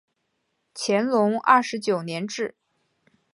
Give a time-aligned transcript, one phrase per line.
[0.73, 2.55] 乾隆二十九年置。